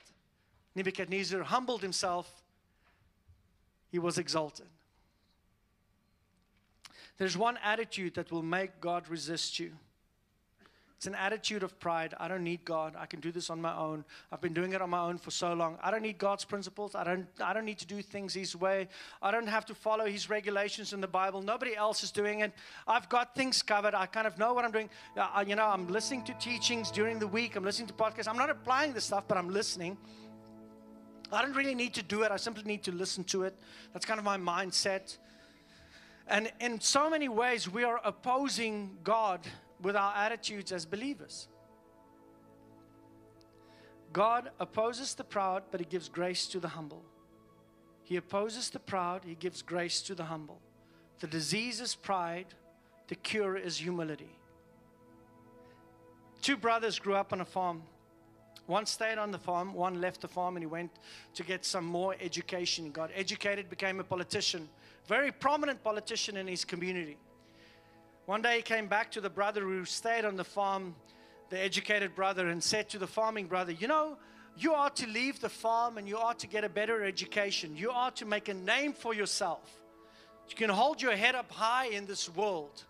[0.76, 2.44] Nebuchadnezzar humbled himself,
[3.90, 4.68] he was exalted.
[7.18, 9.74] There's one attitude that will make God resist you.
[11.04, 12.14] It's an attitude of pride.
[12.18, 12.96] I don't need God.
[12.98, 14.06] I can do this on my own.
[14.32, 15.78] I've been doing it on my own for so long.
[15.84, 16.96] I don't need God's principles.
[16.96, 18.88] I don't, I don't need to do things His way.
[19.22, 21.42] I don't have to follow His regulations in the Bible.
[21.42, 22.54] Nobody else is doing it.
[22.88, 23.94] I've got things covered.
[23.94, 24.90] I kind of know what I'm doing.
[25.18, 27.58] Uh, you know, I'm listening to teachings during the week.
[27.58, 28.30] I'm listening to podcasts.
[28.30, 29.98] I'm not applying this stuff, but I'm listening.
[31.34, 32.32] I don't really need to do it.
[32.32, 33.60] I simply need to listen to it.
[33.92, 35.18] That's kind of my mindset.
[36.30, 39.42] And in so many ways, we are opposing God
[39.84, 41.48] with our attitudes as believers.
[44.12, 47.04] God opposes the proud, but He gives grace to the humble.
[48.04, 50.60] He opposes the proud, He gives grace to the humble.
[51.20, 52.48] The disease is pride,
[53.08, 54.38] the cure is humility.
[56.42, 57.84] Two brothers grew up on a farm.
[58.66, 60.92] One stayed on the farm, one left the farm and he went
[61.36, 62.86] to get some more education.
[62.86, 64.70] He got educated, became a politician,
[65.08, 67.18] very prominent politician in his community.
[68.26, 70.96] One day he came back to the brother who stayed on the farm,
[71.50, 74.18] the educated brother, and said to the farming brother, You know,
[74.58, 77.76] you are to leave the farm and you are to get a better education.
[77.76, 79.82] You are to make a name for yourself.
[80.50, 82.84] You can hold your head up high in this world.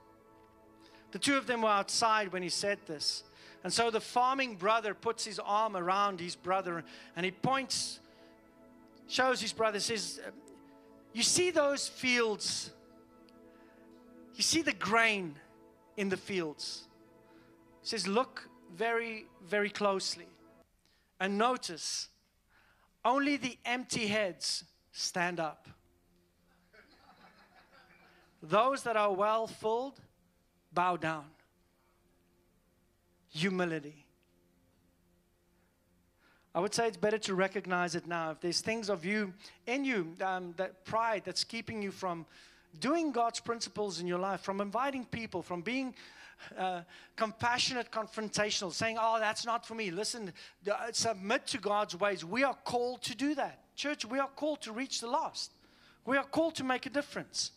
[1.11, 3.23] The two of them were outside when he said this.
[3.63, 6.83] And so the farming brother puts his arm around his brother
[7.15, 7.99] and he points,
[9.07, 10.19] shows his brother, says,
[11.13, 12.71] You see those fields
[14.35, 15.35] you see the grain
[15.97, 16.83] in the fields.
[17.81, 20.27] He says, Look very, very closely
[21.19, 22.09] and notice
[23.05, 25.69] only the empty heads stand up.
[28.41, 30.01] Those that are well filled
[30.73, 31.25] bow down.
[33.29, 34.05] Humility.
[36.53, 38.31] I would say it's better to recognize it now.
[38.31, 39.33] If there's things of you
[39.65, 42.25] in you, um, that pride that's keeping you from
[42.79, 45.93] doing God's principles in your life, from inviting people, from being
[46.57, 46.81] uh,
[47.15, 49.91] compassionate, confrontational, saying, Oh, that's not for me.
[49.91, 50.33] Listen,
[50.69, 52.25] uh, submit to God's ways.
[52.25, 53.59] We are called to do that.
[53.75, 55.51] Church, we are called to reach the lost.
[56.05, 57.51] We are called to make a difference.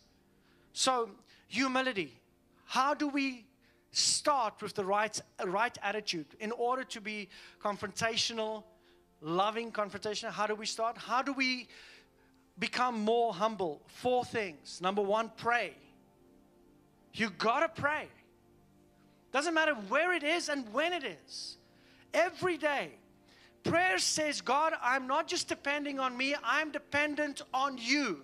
[0.73, 1.11] So,
[1.49, 2.19] humility.
[2.65, 3.47] How do we
[3.93, 7.29] start with the right, right attitude in order to be
[7.63, 8.65] confrontational,
[9.21, 10.31] loving confrontation?
[10.31, 10.97] How do we start?
[10.99, 11.69] How do we
[12.59, 13.83] become more humble?
[13.87, 14.81] Four things.
[14.81, 15.75] Number one, pray.
[17.15, 18.09] You gotta pray.
[19.33, 21.57] Doesn't matter where it is and when it is.
[22.15, 22.91] Every day.
[23.65, 28.23] Prayer says, God, I'm not just depending on me, I'm dependent on you.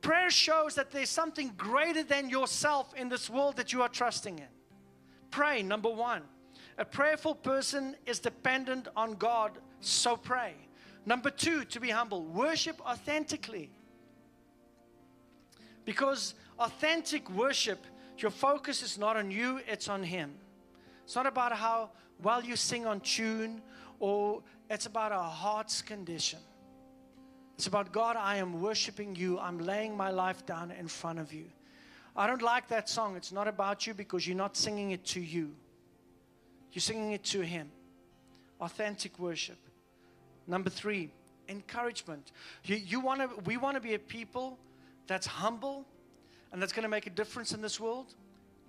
[0.00, 4.38] Prayer shows that there's something greater than yourself in this world that you are trusting
[4.38, 4.46] in.
[5.30, 6.22] Pray, number one.
[6.78, 10.54] A prayerful person is dependent on God, so pray.
[11.06, 13.70] Number two, to be humble, worship authentically.
[15.84, 17.84] Because authentic worship,
[18.18, 20.34] your focus is not on you, it's on Him.
[21.04, 21.90] It's not about how
[22.22, 23.62] well you sing on tune,
[24.00, 26.40] or it's about our heart's condition.
[27.54, 29.38] It's about God, I am worshiping you.
[29.38, 31.46] I'm laying my life down in front of you.
[32.14, 33.16] I don't like that song.
[33.16, 35.54] It's not about you because you're not singing it to you,
[36.72, 37.70] you're singing it to Him.
[38.60, 39.58] Authentic worship.
[40.48, 41.10] Number three,
[41.48, 42.32] encouragement.
[42.64, 44.58] You, you wanna, we want to be a people
[45.06, 45.86] that's humble
[46.52, 48.14] and that's going to make a difference in this world.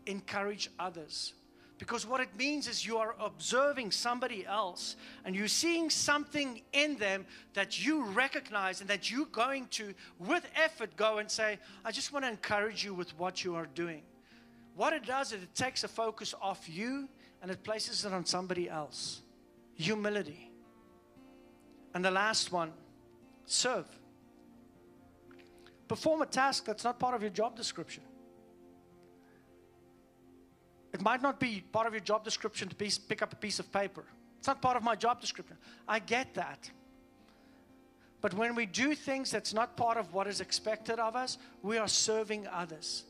[0.05, 1.33] Encourage others.
[1.77, 6.97] Because what it means is you are observing somebody else and you're seeing something in
[6.97, 11.91] them that you recognize and that you're going to, with effort, go and say, I
[11.93, 14.01] just want to encourage you with what you are doing.
[14.75, 17.07] What it does is it takes a focus off you
[17.41, 19.21] and it places it on somebody else.
[19.75, 20.48] Humility.
[21.93, 22.71] And the last one,
[23.45, 23.87] serve.
[25.87, 28.03] Perform a task that's not part of your job description.
[30.93, 33.71] It might not be part of your job description to pick up a piece of
[33.71, 34.05] paper.
[34.37, 35.57] It's not part of my job description.
[35.87, 36.69] I get that.
[38.21, 41.77] But when we do things that's not part of what is expected of us, we
[41.77, 43.03] are serving others.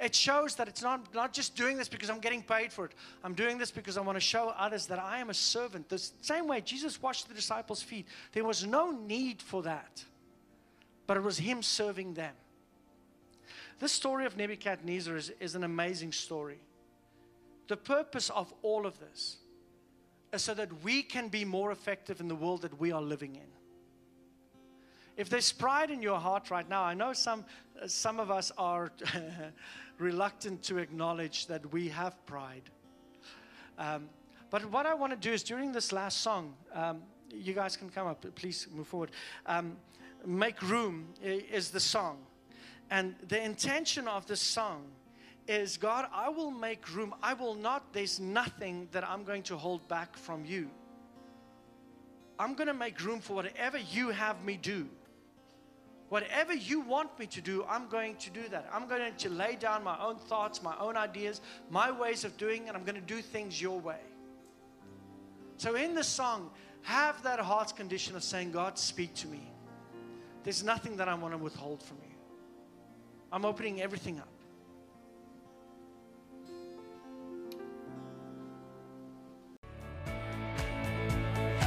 [0.00, 2.92] It shows that it's not, not just doing this because I'm getting paid for it.
[3.22, 5.88] I'm doing this because I want to show others that I am a servant.
[5.88, 10.04] The same way Jesus washed the disciples' feet, there was no need for that,
[11.06, 12.34] but it was Him serving them.
[13.78, 16.58] This story of Nebuchadnezzar is, is an amazing story.
[17.68, 19.36] The purpose of all of this
[20.32, 23.36] is so that we can be more effective in the world that we are living
[23.36, 23.63] in.
[25.16, 27.44] If there's pride in your heart right now, I know some,
[27.86, 28.92] some of us are
[29.98, 32.62] reluctant to acknowledge that we have pride.
[33.78, 34.08] Um,
[34.50, 37.02] but what I want to do is during this last song, um,
[37.32, 39.10] you guys can come up, please move forward.
[39.46, 39.76] Um,
[40.26, 42.18] Make Room is the song.
[42.90, 44.84] And the intention of this song
[45.46, 47.14] is God, I will make room.
[47.22, 50.70] I will not, there's nothing that I'm going to hold back from you.
[52.38, 54.88] I'm going to make room for whatever you have me do.
[56.14, 58.70] Whatever you want me to do, I'm going to do that.
[58.72, 61.40] I'm going to lay down my own thoughts, my own ideas,
[61.70, 63.98] my ways of doing, and I'm going to do things your way.
[65.56, 66.52] So, in the song,
[66.82, 69.40] have that heart's condition of saying, God, speak to me.
[70.44, 72.14] There's nothing that I want to withhold from you.
[73.32, 74.28] I'm opening everything up.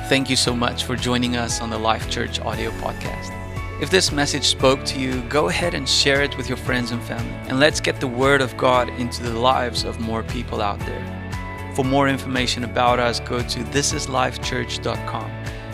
[0.07, 3.46] Thank you so much for joining us on the Life Church audio podcast.
[3.79, 7.01] If this message spoke to you, go ahead and share it with your friends and
[7.03, 10.79] family, and let's get the Word of God into the lives of more people out
[10.79, 11.73] there.
[11.75, 15.29] For more information about us, go to thisislifechurch.com.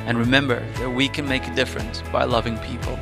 [0.06, 3.00] And remember that we can make a difference by loving people.